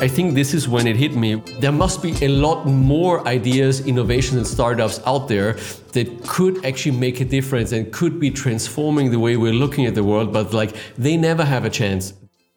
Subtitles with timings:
[0.00, 1.42] I think this is when it hit me.
[1.60, 5.58] There must be a lot more ideas, innovations, and startups out there
[5.92, 9.94] that could actually make a difference and could be transforming the way we're looking at
[9.94, 12.14] the world, but like they never have a chance.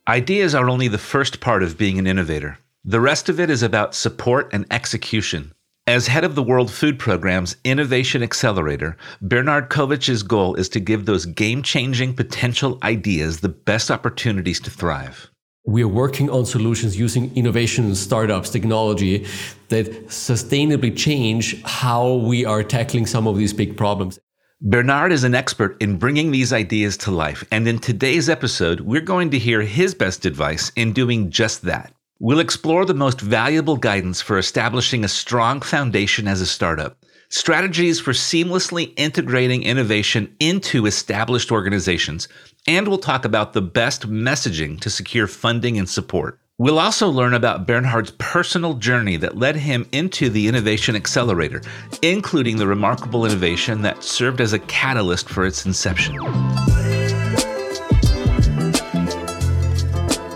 [0.07, 2.59] Ideas are only the first part of being an innovator.
[2.85, 5.51] The rest of it is about support and execution.
[5.85, 11.05] As head of the World Food Program's Innovation Accelerator, Bernhard Kowatsch's goal is to give
[11.05, 15.29] those game changing potential ideas the best opportunities to thrive
[15.65, 19.25] we are working on solutions using innovation startups technology
[19.69, 24.19] that sustainably change how we are tackling some of these big problems
[24.65, 29.01] Bernhard is an expert in bringing these ideas to life, and in today's episode, we're
[29.01, 31.93] going to hear his best advice in doing just that.
[32.19, 37.02] We'll explore the most valuable guidance for establishing a strong foundation as a startup,
[37.33, 42.27] strategies for seamlessly integrating innovation into established organizations,
[42.67, 46.39] and we'll talk about the best messaging to secure funding and support.
[46.59, 51.63] We'll also learn about Bernhard's personal journey that led him into the Innovation Accelerator,
[52.03, 56.15] including the remarkable innovation that served as a catalyst for its inception.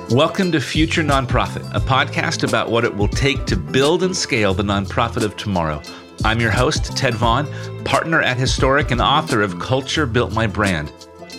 [0.09, 4.55] Welcome to Future Nonprofit, a podcast about what it will take to build and scale
[4.55, 5.79] the nonprofit of tomorrow.
[6.23, 7.47] I'm your host, Ted Vaughn,
[7.83, 10.91] partner at Historic and author of Culture Built My Brand.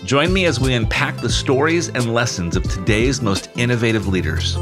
[0.05, 4.57] Join me as we unpack the stories and lessons of today's most innovative leaders.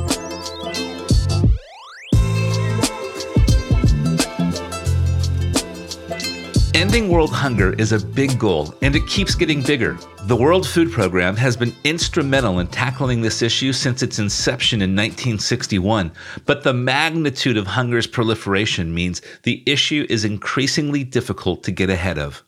[6.77, 9.97] Ending world hunger is a big goal, and it keeps getting bigger.
[10.25, 14.91] The World Food Program has been instrumental in tackling this issue since its inception in
[14.91, 16.13] 1961,
[16.45, 22.19] but the magnitude of hunger's proliferation means the issue is increasingly difficult to get ahead
[22.19, 22.45] of.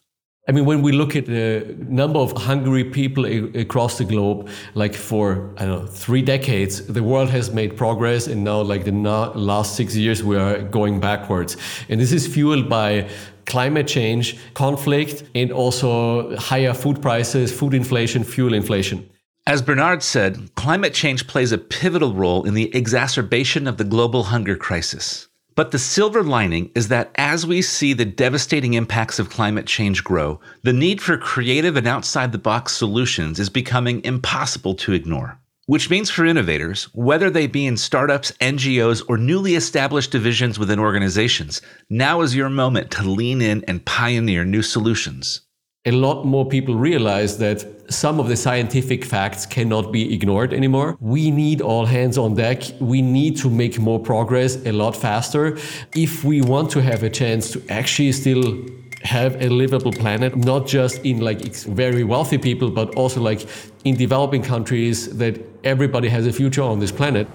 [0.48, 4.94] I mean, when we look at the number of hungry people across the globe, like
[4.94, 8.92] for I don't know three decades, the world has made progress, and now like the
[8.92, 11.58] last six years, we are going backwards,
[11.91, 13.10] and this is fueled by
[13.44, 19.06] climate change, conflict, and also higher food prices, food inflation, fuel inflation.
[19.47, 24.25] As Bernhard said, climate change plays a pivotal role in the exacerbation of the global
[24.25, 25.28] hunger crisis.
[25.58, 30.04] But the silver lining is that as we see the devastating impacts of climate change
[30.04, 35.41] grow, the need for creative and outside the box solutions is becoming impossible to ignore.
[35.66, 40.78] Which means for innovators, whether they be in startups, NGOs, or newly established divisions within
[40.78, 45.40] organizations, now is your moment to lean in and pioneer new solutions
[45.84, 50.97] a lot more people realize that some of the scientific facts cannot be ignored anymore.
[51.00, 52.62] We need all hands on deck.
[52.81, 55.56] We need to make more progress a lot faster
[55.94, 58.59] if we want to have a chance to actually still
[59.05, 63.47] have a livable planet, not just in like very wealthy people, but also like
[63.84, 67.27] in developing countries that everybody has a future on this planet.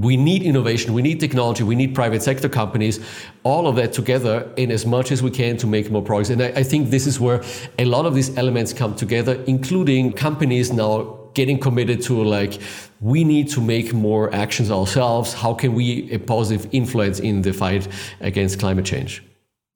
[0.00, 3.00] We need innovation, we need technology, we need private sector companies,
[3.42, 6.30] all of that together in as much as we can to make more progress.
[6.30, 7.42] And I, I, think this is where
[7.78, 12.58] a lot of these elements come together, including companies now getting committed to like,
[13.00, 15.34] we need to make more actions ourselves.
[15.34, 17.86] How can we a positive influence in the fight
[18.20, 19.22] against climate change?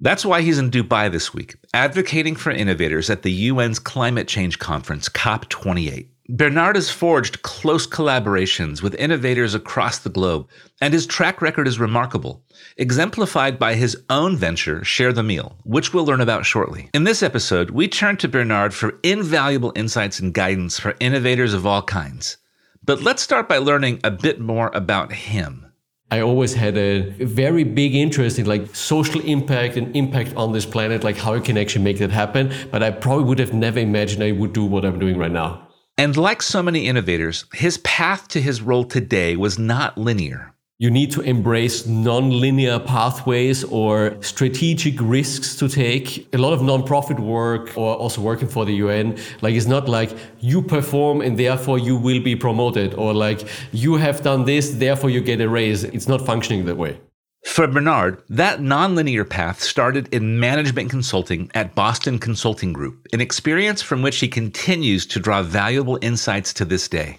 [0.00, 4.58] That's why he's in Dubai this week, advocating for innovators at the UN's climate change
[4.58, 6.08] conference, COP28.
[6.30, 10.48] Bernhard has forged close collaborations with innovators across the globe,
[10.80, 12.42] and his track record is remarkable,
[12.78, 16.88] exemplified by his own venture, Share the Meal, which we'll learn about shortly.
[16.94, 21.66] In this episode, we turn to Bernhard for invaluable insights and guidance for innovators of
[21.66, 22.38] all kinds.
[22.82, 25.70] But let's start by learning a bit more about him.
[26.10, 30.64] I always had a very big interest in like social impact and impact on this
[30.64, 32.50] planet, like how I can actually make that happen.
[32.70, 35.63] But I probably would have never imagined I would do what I'm doing right now.
[35.96, 40.52] And like so many innovators, his path to his role today was not linear.
[40.80, 46.26] You need to embrace non-linear pathways or strategic risks to take.
[46.34, 50.10] A lot of nonprofit work or also working for the UN, like it's not like
[50.40, 55.10] you perform and therefore you will be promoted or like you have done this, therefore
[55.10, 55.84] you get a raise.
[55.84, 56.98] It's not functioning that way.
[57.44, 63.80] For Bernhard, that nonlinear path started in management consulting at Boston Consulting Group, an experience
[63.80, 67.18] from which he continues to draw valuable insights to this day.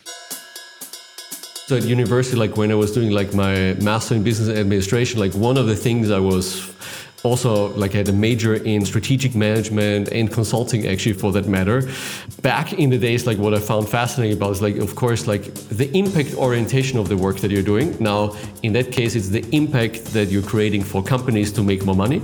[1.67, 5.33] So at university, like when I was doing like my master in business administration, like
[5.33, 6.73] one of the things I was
[7.25, 11.89] also like I had a major in strategic management and consulting actually for that matter.
[12.41, 15.43] Back in the days like what i found fascinating about is like of course like
[15.81, 17.97] the impact orientation of the work that you're doing.
[17.99, 21.95] Now in that case it's the impact that you're creating for companies to make more
[21.95, 22.21] money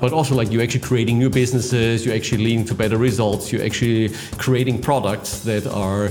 [0.00, 3.64] but also like you're actually creating new businesses you're actually leading to better results you're
[3.64, 6.08] actually creating products that are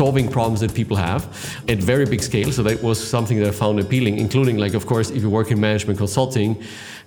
[0.00, 1.22] solving problems that people have
[1.68, 2.52] at very big scale.
[2.52, 5.50] So that was something that i found appealing including like of course if you work
[5.50, 6.50] in management consulting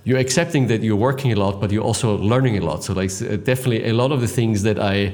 [0.04, 2.84] you're accepting that you're working a lot, but you're also learning a lot.
[2.84, 5.14] So like uh, definitely a lot of the things that I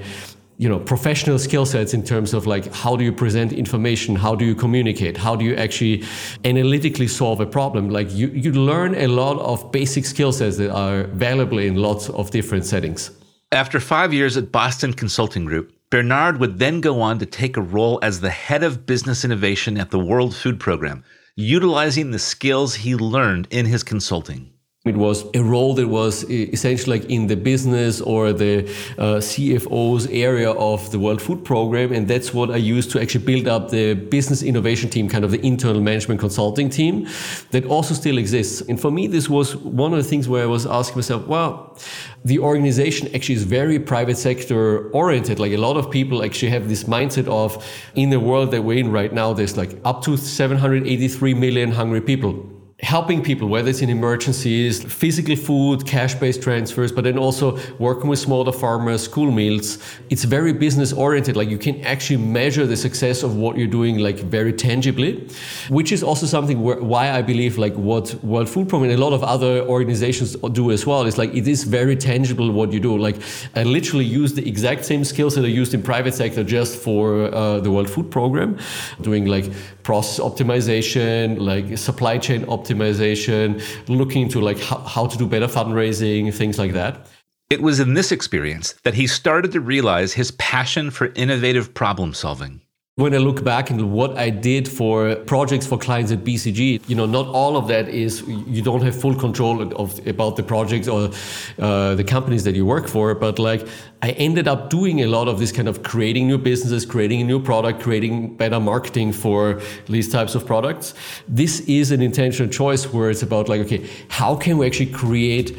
[0.58, 4.16] you know professional skill sets in terms of like how do you present information?
[4.16, 5.18] How do you communicate?
[5.18, 6.04] How do you actually
[6.46, 7.90] analytically solve a problem?
[7.90, 12.10] Like you, you learn a lot of basic skill sets that are valuable in lots
[12.10, 13.12] of different settings.
[13.52, 17.62] After five years at boston consulting group bernhard would then go on to take a
[17.62, 21.02] role as the head of business innovation at the world food program
[21.38, 24.52] utilizing the skills he learned in his consulting
[24.88, 28.66] it was a role that was essentially like in the business or the
[28.98, 33.26] uh, CFO's area of the World Food Program, and that's what I used to actually
[33.26, 37.08] build up the business innovation team, kind of the internal management consulting team,
[37.52, 38.62] that also still exists.
[38.62, 41.78] And for me, this was one of the things where I was asking myself, well,
[42.26, 45.40] the organization actually is very private sector oriented.
[45.40, 48.80] Like a lot of people actually have this mindset of, in the world that we're
[48.80, 53.82] in right now, there's like up to 783 million hungry people helping people, whether it's
[53.82, 59.32] in emergencies, physical food, cash based transfers, but then also working with smaller farmers, school
[59.32, 59.80] meals.
[60.12, 61.36] It's very business oriented.
[61.36, 65.28] Like you can actually measure the success of what you're doing, like very tangibly,
[65.70, 69.04] which is also something where, why I believe like what World Food Program and a
[69.04, 72.80] lot of other organizations do as well is like it is very tangible what you
[72.80, 72.96] do.
[72.96, 73.16] Like
[73.56, 77.34] I literally use the exact same skills that I used in private sector just for
[77.34, 78.56] uh, the World Food Program,
[79.02, 79.52] doing like
[79.82, 85.48] process optimization, like supply chain optimization optimization, looking into like how, how to do better
[85.48, 87.08] fundraising, things like that.
[87.50, 92.14] It was in this experience that he started to realize his passion for innovative problem
[92.14, 92.62] solving.
[93.00, 96.96] When I look back into what I did for projects for clients at BCG, you
[96.96, 100.88] know, not all of that is you don't have full control of about the projects
[100.88, 101.12] or
[101.60, 103.14] uh, the companies that you work for.
[103.14, 103.68] But like,
[104.02, 107.24] I ended up doing a lot of this kind of creating new businesses, creating a
[107.24, 110.96] new product, creating better marketing for these types of products.
[111.28, 115.56] This is an intentional choice where it's about like, okay, how can we actually create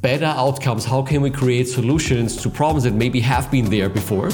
[0.00, 0.84] better outcomes?
[0.84, 4.30] How can we create solutions to problems that maybe have been there before?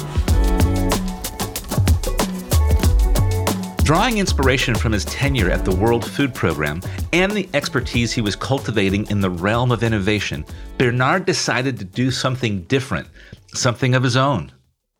[3.85, 6.81] Drawing inspiration from his tenure at the World Food Program
[7.13, 10.43] and the expertise he was cultivating in the realm of innovation,
[10.79, 13.07] Bernhard decided to do something different,
[13.53, 14.51] something of his own.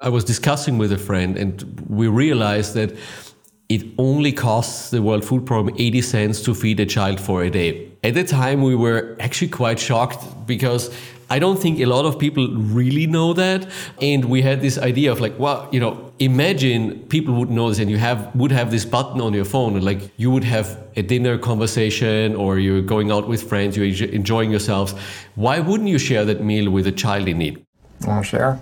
[0.01, 2.95] I was discussing with a friend, and we realized that
[3.69, 7.49] it only costs the World Food Program 80 cents to feed a child for a
[7.49, 7.91] day.
[8.03, 10.95] At the time, we were actually quite shocked because
[11.29, 13.67] I don't think a lot of people really know that.
[13.99, 17.79] And we had this idea of like, well, you know, imagine people would know this
[17.79, 20.77] and you have would have this button on your phone and like you would have
[20.95, 24.93] a dinner conversation or you're going out with friends, you're enjoying yourselves.
[25.33, 27.65] Why wouldn't you share that meal with a child in need?
[28.07, 28.59] Oh, share.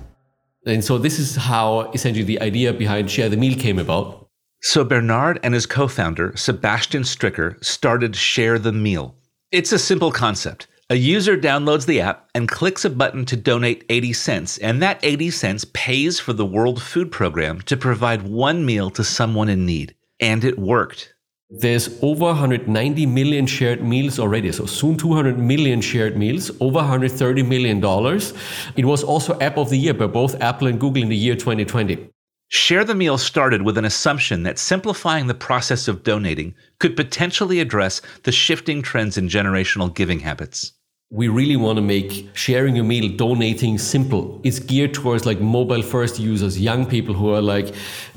[0.65, 4.22] And so this is how essentially the idea behind Share the Meal came about.
[4.65, 9.13] So Bernhard and his co-founder, Sebastian Stricker, started Share the Meal.
[9.51, 10.68] It's a simple concept.
[10.89, 15.01] A user downloads the app and clicks a button to donate 80 cents, and that
[15.04, 19.65] 80 cents pays for the World Food Program to provide one meal to someone in
[19.65, 19.95] need.
[20.21, 21.13] And it worked.
[21.50, 27.44] There's over 190 million shared meals already, so soon 200 million shared meals, over 130
[27.44, 28.33] million dollars.
[28.77, 31.36] It was also App of the Year by both Apple and Google in the year
[31.36, 32.12] 2020.
[32.55, 37.60] Share the Meal started with an assumption that simplifying the process of donating could potentially
[37.60, 40.72] address the shifting trends in generational giving habits.
[41.10, 44.39] We really want to make sharing a meal donating simple.
[44.43, 47.74] It's geared towards like mobile first users young people who are like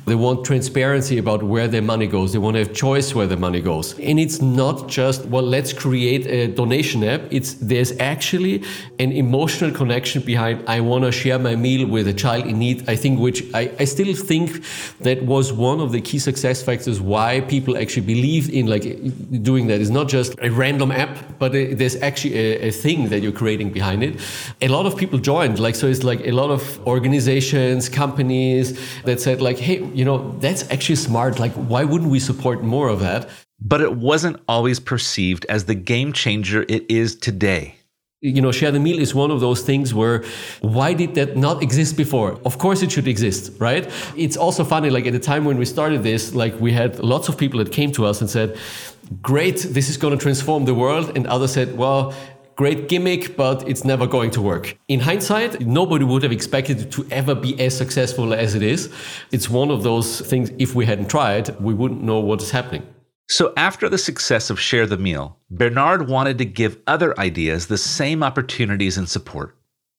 [0.06, 2.32] they want transparency about where their money goes.
[2.32, 3.98] They want to have choice where their money goes.
[3.98, 7.22] And it's not just, well, let's create a donation app.
[7.30, 8.62] It's there's actually
[9.00, 12.88] an emotional connection behind I want to share my meal with a child in need.
[12.88, 14.62] I think which I, I still think
[15.00, 18.82] that was one of the key success factors why people actually believe in like
[19.42, 19.80] doing that.
[19.80, 23.32] It's not just a random app, but uh, there's actually a, a thing that you're
[23.32, 24.20] creating behind it.
[24.62, 25.58] A lot of people joined.
[25.58, 30.36] Like so it's like a lot of organizations, companies that said like, hey, you know,
[30.40, 31.38] that's actually smart.
[31.38, 33.30] Like, why wouldn't we support more of that?
[33.58, 37.76] But it wasn't always perceived as the game changer it is today.
[38.20, 40.22] You know, share the meal is one of those things where
[40.60, 42.38] why did that not exist before?
[42.44, 43.90] Of course it should exist, right?
[44.16, 47.28] It's also funny, like at the time when we started this, like we had lots
[47.30, 48.58] of people that came to us and said,
[49.22, 51.16] Great, this is going to transform the world.
[51.16, 52.12] And others said, Well,
[52.56, 54.76] great gimmick, but it's never going to work.
[54.88, 58.92] In hindsight, nobody would have expected it to ever be as successful as it is.
[59.30, 62.86] It's one of those things, if we hadn't tried, we wouldn't know what is happening.
[63.28, 67.78] So, after the success of Share the Meal, Bernhard wanted to give other ideas the
[67.78, 69.56] same opportunities and support.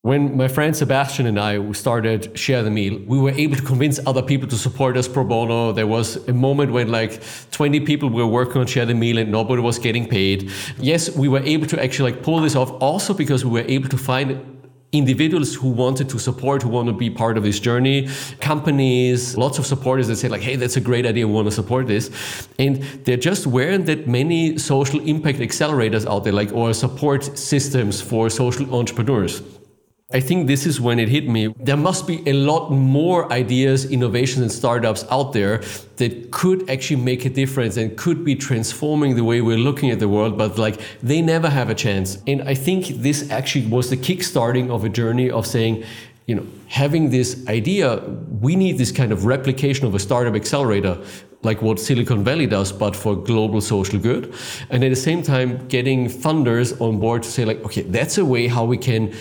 [0.08, 4.00] When my friend Sebastian and I started Share the Meal, we were able to convince
[4.06, 5.74] other people to support us pro bono.
[5.74, 9.30] There was a moment when like 20 people were working on Share the Meal and
[9.30, 10.50] nobody was getting paid.
[10.77, 13.89] Yes, we were able to actually like pull this off also because we were able
[13.89, 14.62] to find
[14.94, 18.08] individuals who wanted to support, who want to be part of this journey,
[18.39, 21.51] companies, lots of supporters that say like, hey, that's a great idea, we want to
[21.51, 22.48] support this.
[22.58, 28.00] And there just weren't that many social impact accelerators out there, like or support systems
[28.00, 29.42] for social entrepreneurs.
[30.14, 31.54] I think this is when it hit me.
[31.60, 35.62] There must be a lot more ideas, innovations, and startups out there
[35.98, 40.00] that could actually make a difference and could be transforming the way we're looking at
[40.00, 42.20] the world, but like they never have a chance.
[42.26, 45.84] And I think this actually was the kickstarting of a journey of saying,
[46.26, 47.98] you know, having this idea,
[48.40, 50.98] we need this kind of replication of a startup accelerator
[51.44, 54.34] like what Silicon Valley does, but for global social good.
[54.70, 58.26] And at the same time, getting funders on board to say, like, okay, that's a
[58.26, 59.14] way how we can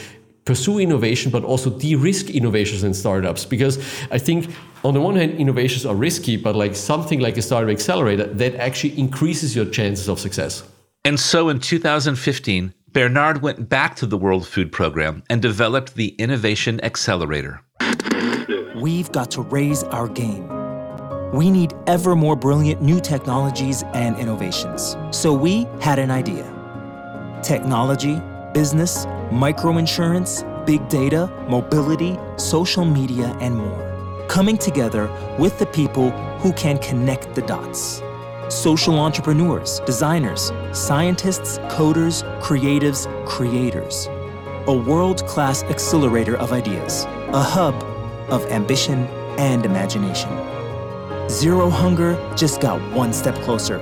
[0.47, 3.45] pursue innovation, but also de-risk innovations and startups.
[3.45, 3.77] Because
[4.11, 4.49] I think
[4.85, 8.55] on the one hand, innovations are risky, but like something like a startup accelerator that
[8.55, 10.63] actually increases your chances of success.
[11.05, 16.09] And so in 2015, Bernhard went back to the World Food Program and developed the
[16.17, 17.61] Innovation Accelerator.
[18.77, 20.49] We've got to raise our game.
[21.33, 24.97] We need ever more brilliant new technologies and innovations.
[25.11, 26.45] So we had an idea.
[27.43, 28.21] Technology,
[28.57, 34.27] business, microinsurance, big data, mobility, social media, and more.
[34.29, 36.09] Coming together with the people
[36.39, 38.01] who can connect the dots.
[38.49, 44.07] Social entrepreneurs, designers, scientists, coders, creatives, creators.
[44.69, 47.75] A world class accelerator of ideas, a hub
[48.31, 49.01] of ambition
[49.37, 50.31] and imagination.
[51.29, 53.77] Zero Hunger just got one step closer.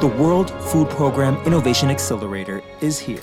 [0.00, 3.22] The World Food Program Innovation Accelerator is here.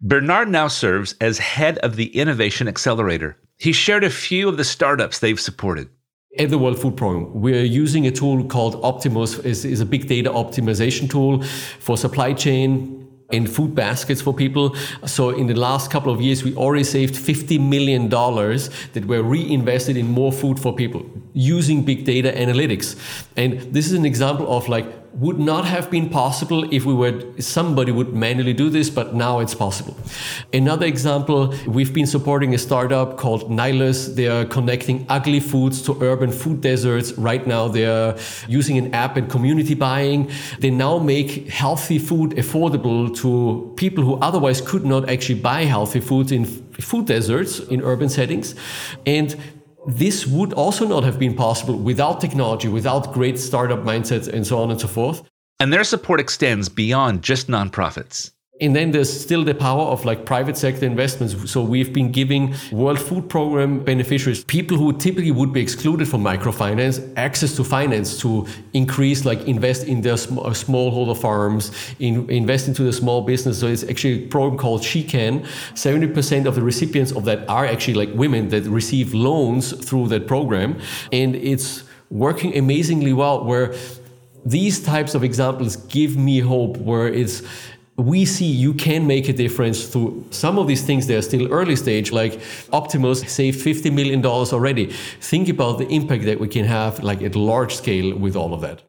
[0.00, 3.36] Bernhard now serves as head of the Innovation Accelerator.
[3.56, 5.88] He shared a few of the startups they've supported.
[6.38, 9.38] At the World Food Program, we're using a tool called Optimus.
[9.40, 11.42] is a big data optimization tool
[11.80, 14.76] for supply chain and food baskets for people.
[15.04, 19.96] So in the last couple of years, we already saved $50 million that were reinvested
[19.96, 22.96] in more food for people using big data analytics.
[23.36, 24.86] And this is an example of like
[25.18, 29.40] would not have been possible if we were somebody would manually do this but now
[29.40, 29.96] it's possible.
[30.52, 34.14] Another example we've been supporting a startup called Nilus.
[34.14, 37.12] They are connecting ugly foods to urban food deserts.
[37.12, 40.30] Right now they're using an app and community buying.
[40.60, 46.00] They now make healthy food affordable to people who otherwise could not actually buy healthy
[46.00, 48.54] foods in food deserts in urban settings.
[49.04, 49.36] And
[49.88, 54.58] this would also not have been possible without technology, without great startup mindsets, and so
[54.58, 55.22] on and so forth.
[55.60, 58.32] And their support extends beyond just nonprofits.
[58.60, 61.50] And then there's still the power of like private sector investments.
[61.50, 66.24] So we've been giving World Food Program beneficiaries, people who typically would be excluded from
[66.24, 72.28] microfinance, access to finance to increase, like invest in their sm- uh, smallholder farms, in,
[72.30, 73.60] invest into the small business.
[73.60, 75.42] So it's actually a program called She Can.
[75.74, 80.26] 70% of the recipients of that are actually like women that receive loans through that
[80.26, 80.80] program.
[81.12, 83.74] And it's working amazingly well where
[84.44, 87.42] these types of examples give me hope where it's
[87.98, 91.74] we see you can make a difference through some of these things they're still early
[91.74, 92.40] stage like
[92.72, 94.86] optimus saved 50 million dollars already
[95.20, 98.60] think about the impact that we can have like at large scale with all of
[98.60, 98.82] that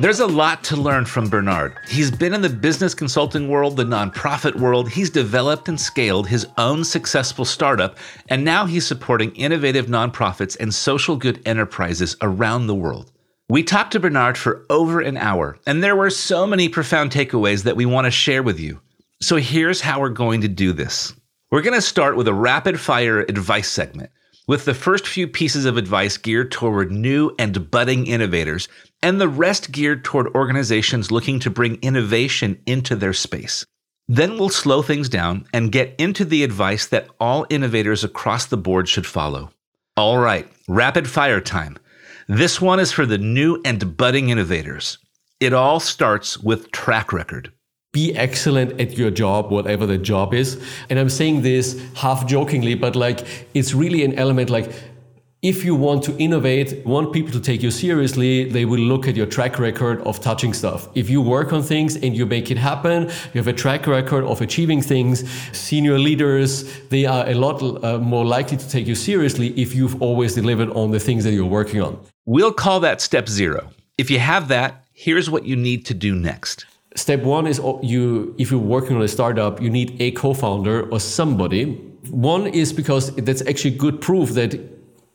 [0.00, 1.76] There's a lot to learn from Bernhard.
[1.86, 4.90] He's been in the business consulting world, the nonprofit world.
[4.90, 10.74] He's developed and scaled his own successful startup, and now he's supporting innovative nonprofits and
[10.74, 13.12] social good enterprises around the world.
[13.52, 17.64] We talked to Bernhard for over an hour, and there were so many profound takeaways
[17.64, 18.80] that we want to share with you.
[19.20, 21.12] So here's how we're going to do this.
[21.50, 24.10] We're going to start with a rapid fire advice segment,
[24.48, 28.68] with the first few pieces of advice geared toward new and budding innovators,
[29.02, 33.66] and the rest geared toward organizations looking to bring innovation into their space.
[34.08, 38.56] Then we'll slow things down and get into the advice that all innovators across the
[38.56, 39.50] board should follow.
[39.94, 41.76] All right, rapid fire time.
[42.28, 44.98] This one is for the new and budding innovators.
[45.40, 47.52] It all starts with track record.
[47.92, 50.62] Be excellent at your job, whatever the job is.
[50.88, 54.72] And I'm saying this half jokingly, but like it's really an element like
[55.42, 59.16] if you want to innovate, want people to take you seriously, they will look at
[59.16, 60.88] your track record of touching stuff.
[60.94, 64.22] If you work on things and you make it happen, you have a track record
[64.22, 68.94] of achieving things, senior leaders, they are a lot uh, more likely to take you
[68.94, 71.98] seriously if you've always delivered on the things that you're working on.
[72.24, 73.70] We'll call that step zero.
[73.98, 76.66] If you have that, here's what you need to do next.
[76.94, 80.88] Step one is oh, you if you're working on a startup, you need a co-founder
[80.90, 81.74] or somebody.
[82.10, 84.54] One is because that's actually good proof that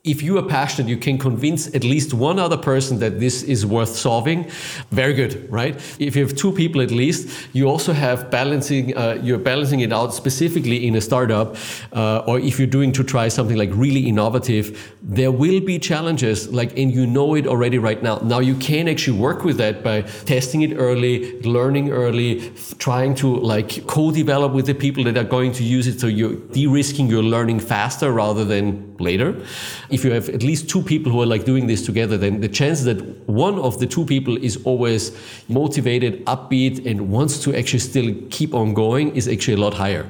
[0.07, 3.65] if you are passionate, you can convince at least one other person that this is
[3.65, 4.49] worth solving.
[4.91, 5.75] Very good, right?
[5.99, 8.95] If you have two people at least, you also have balancing.
[8.97, 11.57] Uh, you're balancing it out specifically in a startup,
[11.93, 14.93] uh, or if you're doing to try something like really innovative.
[15.01, 18.17] There will be challenges, like, and you know it already right now.
[18.23, 23.35] Now you can actually work with that by testing it early, learning early, trying to
[23.37, 25.99] like co-develop with the people that are going to use it.
[25.99, 29.35] So you're de-risking your learning faster rather than later
[29.89, 32.47] if you have at least two people who are like doing this together, then the
[32.47, 35.11] chance that one of the two people is always
[35.47, 40.09] motivated, upbeat, and wants to actually still keep on going is actually a lot higher.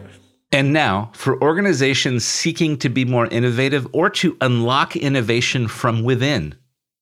[0.51, 6.55] And now, for organizations seeking to be more innovative or to unlock innovation from within,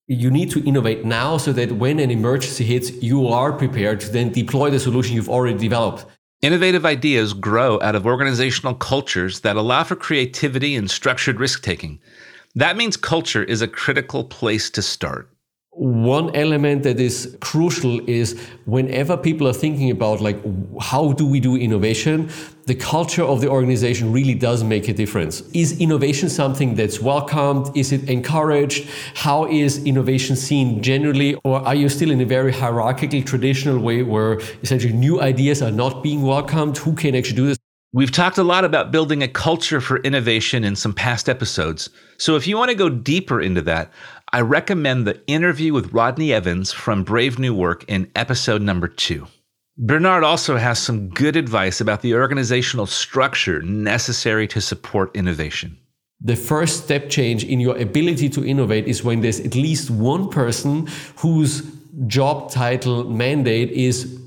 [0.08, 4.10] you need to innovate now so that when an emergency hits, you are prepared to
[4.10, 6.06] then deploy the solution you've already developed.
[6.46, 12.00] Innovative ideas grow out of organizational cultures that allow for creativity and structured risk taking.
[12.54, 15.28] That means culture is a critical place to start.
[15.78, 20.40] One element that is crucial is whenever people are thinking about like
[20.80, 22.30] how do we do innovation,
[22.66, 25.42] the culture of the organization really does make a difference.
[25.54, 27.76] Is innovation something that's welcomed?
[27.76, 28.88] Is it encouraged?
[29.16, 31.36] How is innovation seen generally?
[31.44, 35.72] Or are you still in a very hierarchical, traditional way where essentially new ideas are
[35.72, 36.78] not being welcomed?
[36.78, 37.58] Who can actually do this?
[37.96, 41.90] We've talked a lot about building a culture for innovation in some past episodes.
[42.18, 43.90] So if you want to go deeper into that,
[44.36, 49.28] I recommend the interview with Rodney Evans from Brave New Work in episode number two.
[49.78, 55.78] Bernhard also has some good advice about the organizational structure necessary to support innovation.
[56.20, 60.28] The first step change in your ability to innovate is when there's at least one
[60.28, 61.62] person whose
[62.06, 64.20] job title mandate is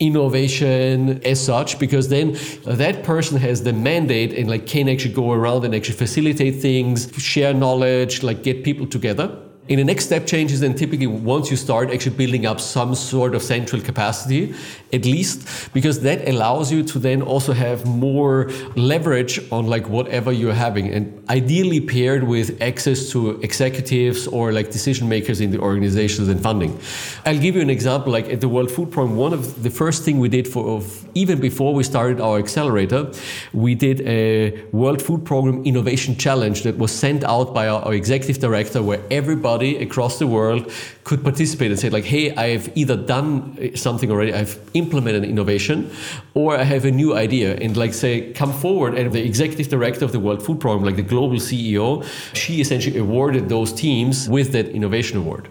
[0.00, 5.30] innovation as such because then that person has the mandate and like can actually go
[5.30, 9.38] around and actually facilitate things share knowledge like get people together
[9.70, 12.92] in the next step change is then typically once you start actually building up some
[12.92, 14.52] sort of central capacity,
[14.92, 20.32] at least, because that allows you to then also have more leverage on like whatever
[20.32, 25.60] you're having and ideally paired with access to executives or like decision makers in the
[25.60, 26.76] organizations and funding.
[27.24, 30.02] I'll give you an example like at the World Food Program, one of the first
[30.02, 30.82] thing we did for
[31.14, 33.12] even before we started our accelerator,
[33.52, 37.94] we did a World Food Program Innovation Challenge that was sent out by our, our
[37.94, 40.70] executive director where everybody across the world
[41.04, 45.30] could participate and say like hey i've either done uh, something already i've implemented an
[45.30, 45.90] innovation
[46.34, 47.56] or i have a new idea.
[47.56, 50.96] And like say come forward and the executive director of the world food program like
[50.96, 55.48] the global ceo she essentially awarded those teams with that innovation award.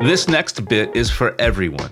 [0.00, 1.90] This next bit is for everyone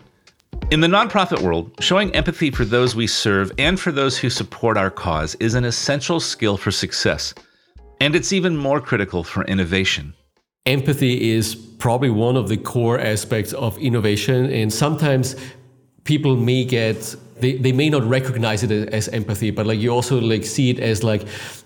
[0.71, 4.77] in the nonprofit world, showing empathy for those we serve and for those who support
[4.77, 7.33] our cause is an essential skill for success.
[8.01, 10.13] And it's even more critical for innovation.
[10.67, 15.37] Empathy is probably one of the core aspects of innovation, and sometimes
[16.09, 20.21] people may get they, they may not recognize it as empathy but like you also
[20.21, 21.23] like see it as like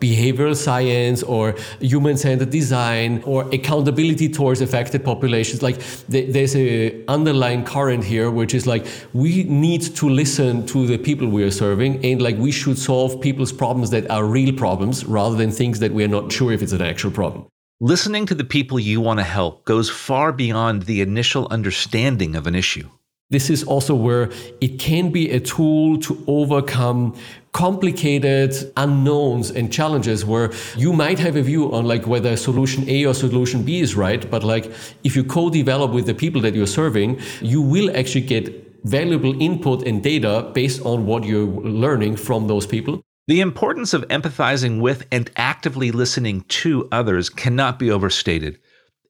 [0.06, 5.62] behavioral science or human-centered design or accountability towards affected populations.
[5.62, 5.78] Like
[6.08, 11.26] there's a underlying current here which is like we need to listen to the people
[11.28, 15.36] we are serving and like we should solve people's problems that are real problems rather
[15.36, 17.46] than things that we are not sure if it's an actual problem.
[17.80, 22.46] Listening to the people you want to help goes far beyond the initial understanding of
[22.46, 22.88] an issue
[23.32, 27.16] this is also where it can be a tool to overcome
[27.52, 33.04] complicated unknowns and challenges where you might have a view on like whether solution A
[33.04, 34.70] or solution B is right, but like
[35.04, 38.44] if you co-develop with the people that you're serving, you will actually get
[38.84, 43.00] valuable input and data based on what you're learning from those people.
[43.28, 48.58] The importance of empathizing with and actively listening to others cannot be overstated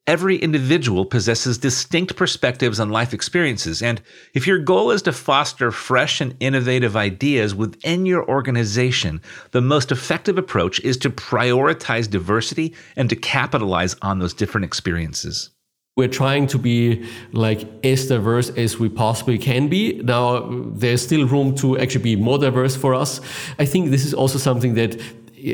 [0.07, 3.83] every individual possesses distinct perspectives on life experiences.
[3.83, 4.03] And
[4.35, 9.21] if your goal is to foster fresh and innovative ideas within your organization,
[9.53, 15.51] the most effective approach is to prioritize diversity and to capitalize on those different experiences.
[15.97, 20.01] we're trying to be like as diverse as we possibly can be.
[20.03, 23.21] Now, there's still room to actually be more diverse for us.
[23.59, 24.99] I think this is also something that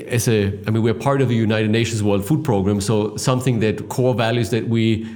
[0.06, 3.60] as a, I mean, we're part of the United Nations World Food Program, so something
[3.60, 5.06] that core values that we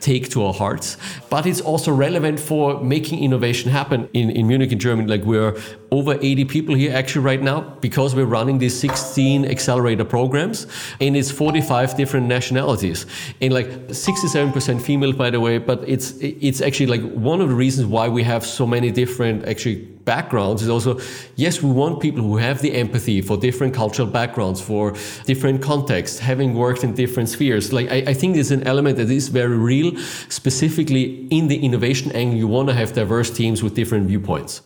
[0.00, 0.96] take to our hearts.
[1.30, 5.08] But it's also relevant for making innovation happen in, in Munich, in Germany.
[5.08, 5.56] Like we're
[5.90, 10.66] over 80 people here actually right now because we're running these 16 accelerator programs
[11.00, 13.06] and it's 45 different nationalities
[13.40, 17.54] and like 67% female by the way but it's it's actually like one of the
[17.54, 20.98] reasons why we have so many different actually backgrounds is also
[21.36, 24.92] yes we want people who have the empathy for different cultural backgrounds for
[25.24, 29.10] different contexts having worked in different spheres like I, I think there's an element that
[29.10, 29.96] is very real
[30.28, 34.62] specifically in the innovation angle you want to have diverse teams with different viewpoints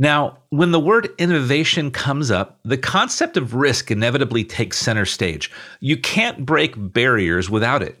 [0.00, 5.50] now, when the word innovation comes up, the concept of risk inevitably takes center stage.
[5.80, 8.00] You can't break barriers without it.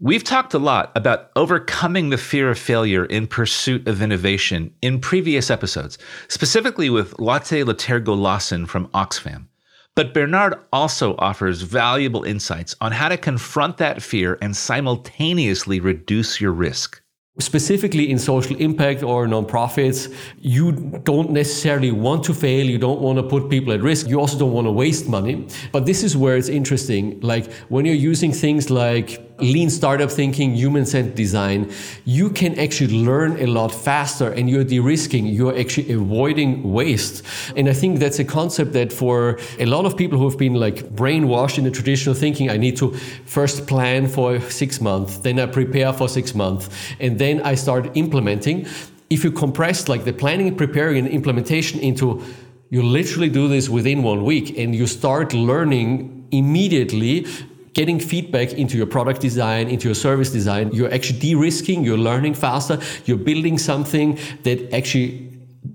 [0.00, 4.98] We've talked a lot about overcoming the fear of failure in pursuit of innovation in
[5.00, 9.46] previous episodes, specifically with Latte Lethergo Lawson from Oxfam.
[9.94, 16.40] But Bernhard also offers valuable insights on how to confront that fear and simultaneously reduce
[16.40, 17.00] your risk
[17.40, 22.64] specifically in social impact or nonprofits, you don't necessarily want to fail.
[22.64, 24.06] You don't want to put people at risk.
[24.06, 25.46] You also don't want to waste money.
[25.72, 27.18] But this is where it's interesting.
[27.20, 31.70] Like when you're using things like lean startup thinking, human centered design,
[32.04, 37.22] you can actually learn a lot faster and you're de risking, you're actually avoiding waste.
[37.56, 40.54] And I think that's a concept that for a lot of people who have been
[40.54, 42.92] like brainwashed in the traditional thinking, I need to
[43.26, 46.68] first plan for six months, then I prepare for six months,
[47.00, 48.66] and then I start implementing.
[49.10, 52.22] If you compress like the planning, preparing, and implementation into
[52.70, 57.26] you literally do this within one week and you start learning immediately
[57.74, 60.70] getting feedback into your product design, into your service design.
[60.72, 65.30] You're actually de risking, you're learning faster, you're building something that actually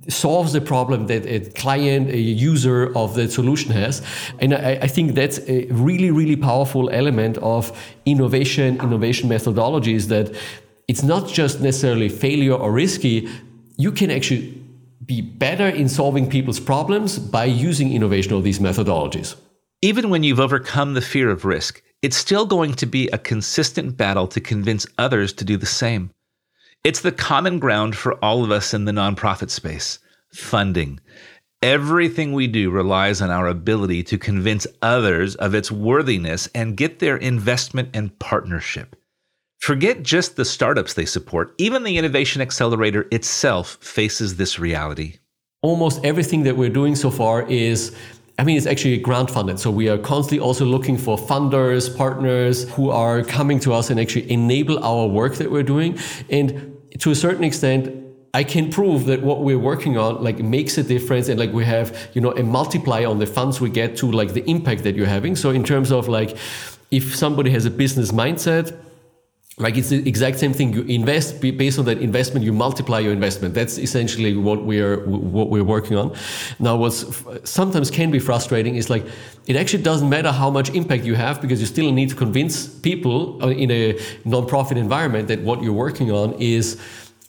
[0.07, 4.01] solves the problem that a client, a user of the solution has.
[4.39, 10.33] And I, I, think that's a really, really powerful element of innovation, innovation methodologies that
[10.87, 13.29] it's not just necessarily failure or risky.
[13.77, 14.61] You can actually
[15.05, 19.35] be better in solving people's problems by using innovation of these methodologies.
[19.81, 23.97] Even when you've overcome the fear of risk, it's still going to be a consistent
[23.97, 26.11] battle to convince others to do the same.
[26.83, 29.99] It's the common ground for all of us in the nonprofit space
[30.31, 30.99] funding.
[31.61, 36.99] Everything we do relies on our ability to convince others of its worthiness and get
[36.99, 38.95] their investment and partnership.
[39.59, 45.15] Forget just the startups they support, even the Innovation Accelerator itself faces this reality.
[45.61, 47.93] Almost everything that we're doing so far is
[48.39, 49.59] I mean, it's actually grant funded.
[49.59, 53.99] So we are constantly also looking for funders, partners who are coming to us and
[53.99, 55.99] actually enable our work that we're doing.
[56.29, 57.93] And to a certain extent,
[58.33, 61.65] I can prove that what we're working on like makes a difference and like we
[61.65, 64.95] have, you know, a multiplier on the funds we get to like the impact that
[64.95, 65.35] you're having.
[65.35, 66.37] So in terms of like
[66.91, 68.73] if somebody has a business mindset,
[69.59, 70.73] like it's the exact same thing.
[70.73, 73.53] You invest based on that investment you multiply your investment.
[73.53, 76.15] That's essentially what we're what we're working on.
[76.59, 77.05] Now what's
[77.43, 79.05] sometimes can be frustrating is like
[79.47, 82.67] it actually doesn't matter how much impact you have because you still need to convince
[82.67, 86.77] people uh, in a non-profit environment that what you're working on is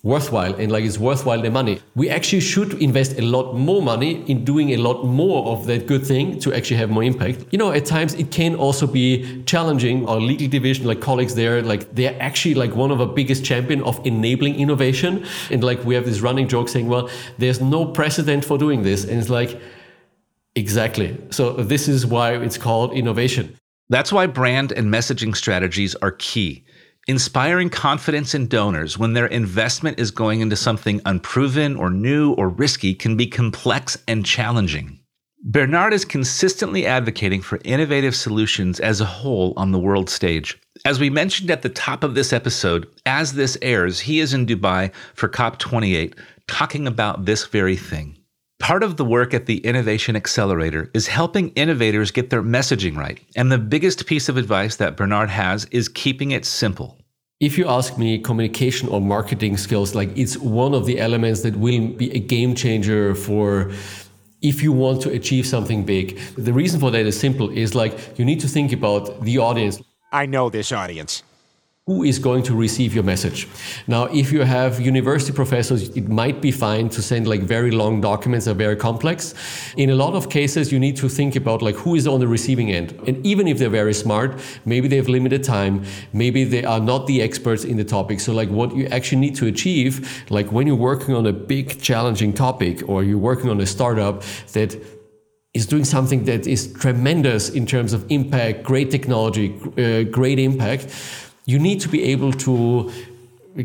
[0.02, 1.80] worthwhile and like it's worthwhile the money.
[1.94, 5.86] We actually should invest a lot more money in doing a lot more of that
[5.86, 7.44] good thing to actually have more impact.
[7.50, 10.08] You know, at times it can also be challenging.
[10.08, 13.82] Our legal division, like colleagues there, like they're actually like one of our biggest champion
[13.82, 15.26] of enabling innovation.
[15.50, 19.04] And like we have this running joke saying, well, there's no precedent for doing this.
[19.04, 19.60] And it's like,
[20.54, 21.18] exactly.
[21.30, 23.56] So this is why it's called innovation.
[23.90, 26.64] That's why brand and messaging strategies are key.
[27.08, 32.50] Inspiring confidence in donors when their investment is going into something unproven or new or
[32.50, 35.00] risky can be complex and challenging.
[35.42, 40.60] Bernhard is consistently advocating for innovative solutions as a whole on the world stage.
[40.84, 44.44] As we mentioned at the top of this episode, as this airs, he is in
[44.44, 48.19] Dubai for COP28 talking about this very thing.
[48.60, 53.18] Part of the work at the Innovation Accelerator is helping innovators get their messaging right.
[53.34, 56.98] And the biggest piece of advice that Bernhard has is keeping it simple.
[57.40, 61.56] If you ask me, communication or marketing skills, like it's one of the elements that
[61.56, 63.72] will be a game changer for
[64.42, 66.18] if you want to achieve something big.
[66.36, 69.80] The reason for that is simple is like you need to think about the audience.
[70.12, 71.22] I know this audience.
[71.86, 73.48] Who is going to receive your message.
[73.88, 78.00] Now, if you have university professors, it might be fine to send like very long
[78.00, 79.34] documents that are very complex.
[79.76, 82.28] In a lot of cases, you need to think about like who is on the
[82.28, 82.92] receiving end.
[83.08, 87.08] And even if they're very smart, maybe they have limited time, maybe they are not
[87.08, 88.20] the experts in the topic.
[88.20, 91.82] So like what you actually need to achieve, like when you're working on a big
[91.82, 94.80] challenging topic or you're working on a startup that
[95.54, 100.94] is doing something that is tremendous in terms of impact, great technology, uh, great impact
[101.46, 102.92] you need to be able to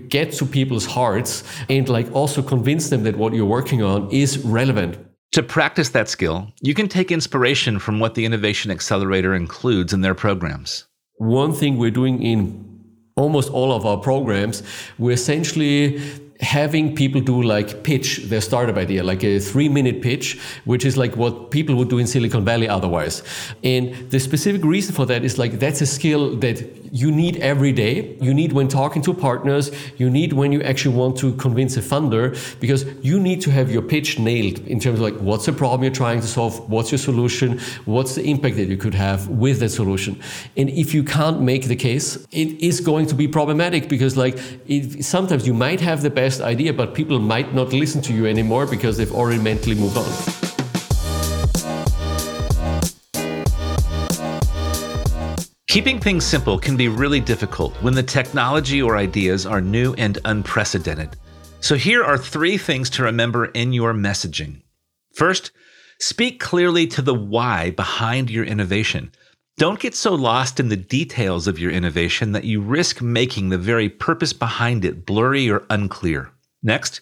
[0.08, 4.40] get to people's hearts and like also convince them that what you're working on is
[4.40, 4.98] relevant.
[5.34, 10.02] To practice that skill, you can take inspiration from what the Innovation Accelerator includes in
[10.02, 10.86] their programs.
[11.18, 12.76] One thing we're doing in
[13.16, 14.64] almost all of our programs,
[14.98, 16.02] we're essentially
[16.42, 20.98] having people do like pitch their startup idea, like a three minute pitch, which is
[20.98, 23.24] like what people would do in Silicon Valley otherwise.
[23.64, 27.72] And the specific reason for that is like that's a skill that you need every
[27.72, 28.16] day.
[28.22, 31.82] You need when talking to partners, you need when you actually want to convince a
[31.82, 32.26] funder,
[32.60, 35.84] because you need to have your pitch nailed in terms of like what's the problem
[35.84, 39.60] you're trying to solve, what's your solution, what's the impact that you could have with
[39.62, 40.20] that solution.
[40.58, 44.38] And if you can't make the case, it is going to be problematic because like
[44.68, 48.14] it, sometimes you might have the best best idea, but people might not listen to
[48.14, 50.45] you anymore because they've already mentally moved on.
[55.76, 60.18] Keeping things simple can be really difficult when the technology or ideas are new and
[60.24, 61.18] unprecedented.
[61.60, 64.62] So, here are three things to remember in your messaging.
[65.16, 65.52] First,
[66.00, 69.12] speak clearly to the why behind your innovation.
[69.58, 73.58] Don't get so lost in the details of your innovation that you risk making the
[73.58, 76.32] very purpose behind it blurry or unclear.
[76.64, 77.02] Next,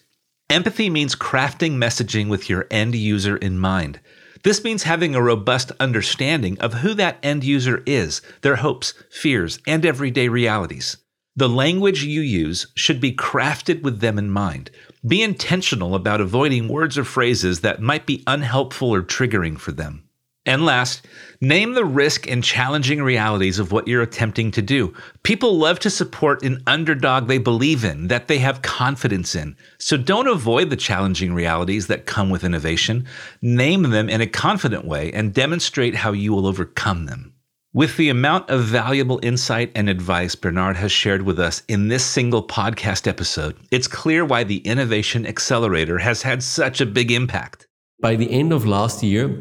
[0.50, 4.00] empathy means crafting messaging with your end user in mind.
[4.44, 9.60] This means having a robust understanding of who that end user is, their hopes, fears,
[9.66, 10.98] and everyday realities.
[11.36, 14.70] The language you use should be crafted with them in mind.
[15.08, 20.03] Be intentional about avoiding words or phrases that might be unhelpful or triggering for them.
[20.46, 21.08] And last,
[21.40, 24.94] name the risk and challenging realities of what you're attempting to do.
[25.24, 29.56] People love to support an underdog they believe in, that they have confidence in.
[29.78, 33.08] So don't avoid the challenging realities that come with innovation.
[33.42, 37.34] Name them in a confident way and demonstrate how you will overcome them.
[37.72, 42.06] With the amount of valuable insight and advice Bernhard has shared with us in this
[42.06, 47.66] single podcast episode, it's clear why the Innovation Accelerator has had such a big impact.
[48.02, 49.36] By the end of last year,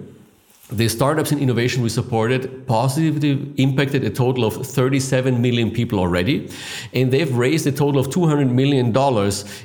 [0.77, 6.49] the startups and innovation we supported positively impacted a total of 37 million people already.
[6.93, 8.97] And they've raised a total of $200 million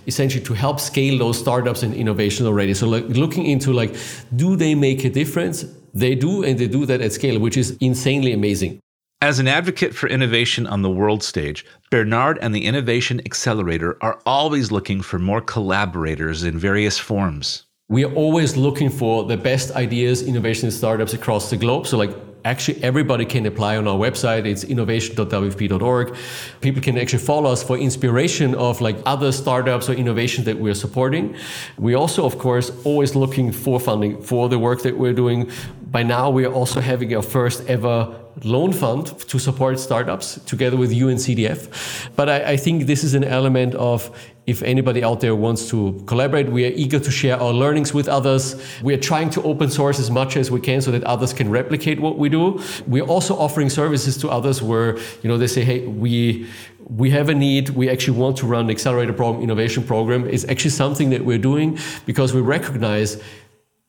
[0.06, 2.74] essentially to help scale those startups and innovation already.
[2.74, 3.96] So like looking into like,
[4.36, 5.66] do they make a difference?
[5.94, 8.80] They do, and they do that at scale, which is insanely amazing.
[9.20, 14.20] As an advocate for innovation on the world stage, Bernhard and the Innovation Accelerator are
[14.28, 19.72] always looking for more collaborators in various forms we are always looking for the best
[19.72, 21.88] ideas, innovation startups across the globe.
[21.88, 22.12] So like
[22.44, 24.46] actually everybody can apply on our website.
[24.46, 26.18] It's innovation.wfp.org.
[26.60, 30.74] People can actually follow us for inspiration of like other startups or innovations that we're
[30.74, 31.36] supporting.
[31.78, 35.50] We also, of course, always looking for funding for the work that we're doing.
[35.90, 40.78] By now, we are also having our first ever loan fund to support startups together
[40.78, 42.10] with UNCDF.
[42.16, 44.12] But I, I think this is an element of
[44.46, 48.08] if anybody out there wants to collaborate, we are eager to share our learnings with
[48.08, 48.56] others.
[48.82, 51.50] We are trying to open source as much as we can so that others can
[51.50, 52.62] replicate what we do.
[52.88, 56.48] We're also offering services to others where, you know, they say, hey, we
[56.90, 57.72] we have a need.
[57.72, 60.26] We actually want to run an accelerator program, innovation program.
[60.30, 63.22] It's actually something that we're doing because we recognize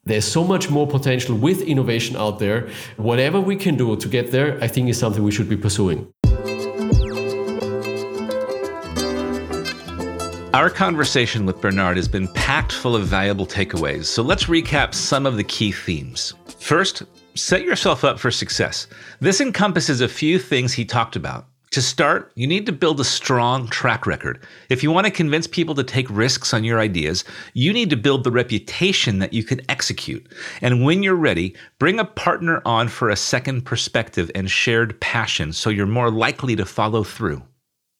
[0.08, 2.68] there's so much more potential with innovation out there.
[2.96, 6.10] Whatever we can do to get there, I think is something we should be pursuing.
[10.54, 15.26] Our conversation with Bernhard has been packed full of valuable takeaways, so let's recap some
[15.26, 16.34] of the key themes.
[16.58, 17.02] First,
[17.34, 18.86] set yourself up for success.
[19.20, 21.46] This encompasses a few things he talked about.
[21.72, 24.42] To start, you need to build a strong track record.
[24.70, 27.96] If you want to convince people to take risks on your ideas, you need to
[27.96, 30.26] build the reputation that you can execute.
[30.62, 35.52] And when you're ready, bring a partner on for a second perspective and shared passion
[35.52, 37.42] so you're more likely to follow through.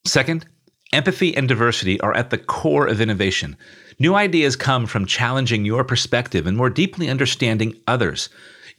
[0.05, 0.47] Second,
[0.91, 3.55] Empathy and diversity are at the core of innovation.
[3.99, 8.29] New ideas come from challenging your perspective and more deeply understanding others.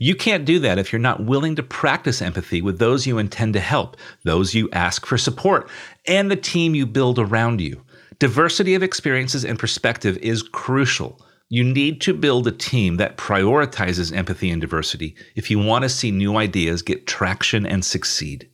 [0.03, 3.53] You can't do that if you're not willing to practice empathy with those you intend
[3.53, 5.69] to help, those you ask for support,
[6.07, 7.85] and the team you build around you.
[8.19, 11.21] Diversity of experiences and perspective is crucial.
[11.51, 15.91] You need to build a team that prioritizes empathy and diversity if you want to
[15.91, 18.49] see new ideas get traction and succeed.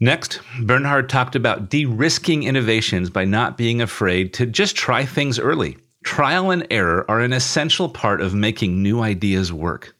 [0.00, 5.38] Next, Bernhard talked about de risking innovations by not being afraid to just try things
[5.38, 5.76] early.
[6.04, 9.95] Trial and error are an essential part of making new ideas work.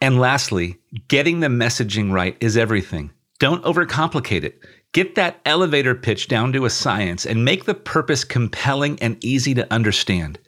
[0.00, 3.10] And lastly, getting the messaging right is everything.
[3.38, 4.60] Don't overcomplicate it.
[4.92, 9.54] Get that elevator pitch down to a science and make the purpose compelling and easy
[9.54, 10.38] to understand.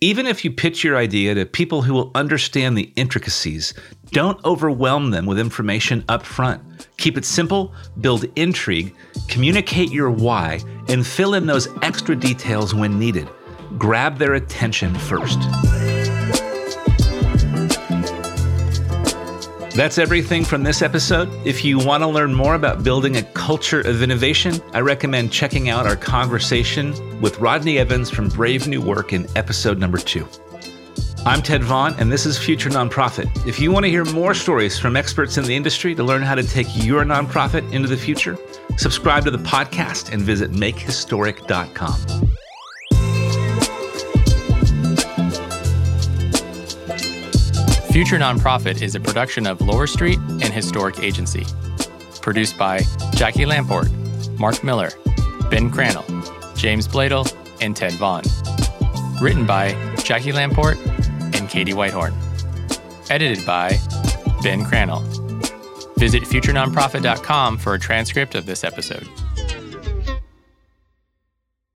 [0.00, 3.72] Even if you pitch your idea to people who will understand the intricacies,
[4.10, 6.88] don't overwhelm them with information up front.
[6.96, 8.96] Keep it simple, build intrigue,
[9.28, 13.28] communicate your why, and fill in those extra details when needed.
[13.78, 15.38] Grab their attention first.
[19.74, 21.30] That's everything from this episode.
[21.46, 25.70] If you want to learn more about building a culture of innovation, I recommend checking
[25.70, 30.28] out our conversation with Rodney Evans from Brave New Work in episode number two.
[31.24, 33.46] I'm Ted Vaughn, and this is Future Nonprofit.
[33.46, 36.34] If you want to hear more stories from experts in the industry to learn how
[36.34, 38.36] to take your nonprofit into the future,
[38.76, 42.32] subscribe to the podcast and visit makehistoric.com.
[47.92, 51.44] Future Nonprofit is a production of Lower Street and Historic Agency.
[52.22, 52.80] Produced by
[53.12, 53.90] Jackie Lamport,
[54.38, 54.88] Mark Miller,
[55.50, 58.22] Ben Crannell, James Bladel, and Ted Vaughn.
[59.20, 60.78] Written by Jackie Lamport
[61.38, 62.14] and Katie Whitehorn.
[63.10, 63.78] Edited by
[64.42, 65.02] Ben Crannell.
[65.98, 69.06] Visit futurenonprofit.com for a transcript of this episode.